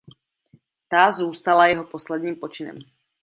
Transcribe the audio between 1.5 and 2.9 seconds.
jeho posledním počinem.